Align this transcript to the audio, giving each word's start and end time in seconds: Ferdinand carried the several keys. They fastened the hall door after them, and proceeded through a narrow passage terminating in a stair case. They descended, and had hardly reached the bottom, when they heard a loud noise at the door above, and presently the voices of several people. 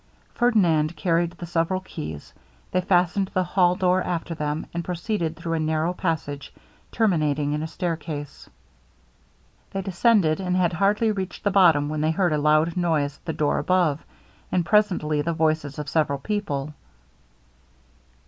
Ferdinand 0.33 0.95
carried 0.97 1.29
the 1.33 1.45
several 1.45 1.79
keys. 1.79 2.33
They 2.71 2.81
fastened 2.81 3.29
the 3.35 3.43
hall 3.43 3.75
door 3.75 4.01
after 4.01 4.33
them, 4.33 4.65
and 4.73 4.83
proceeded 4.83 5.35
through 5.35 5.53
a 5.53 5.59
narrow 5.59 5.93
passage 5.93 6.51
terminating 6.91 7.53
in 7.53 7.61
a 7.61 7.67
stair 7.67 7.95
case. 7.97 8.49
They 9.69 9.83
descended, 9.83 10.39
and 10.39 10.57
had 10.57 10.73
hardly 10.73 11.11
reached 11.11 11.43
the 11.43 11.51
bottom, 11.51 11.87
when 11.87 12.01
they 12.01 12.09
heard 12.09 12.33
a 12.33 12.39
loud 12.39 12.75
noise 12.75 13.17
at 13.17 13.25
the 13.25 13.33
door 13.33 13.59
above, 13.59 14.03
and 14.51 14.65
presently 14.65 15.21
the 15.21 15.33
voices 15.33 15.77
of 15.77 15.87
several 15.87 16.17
people. 16.17 16.73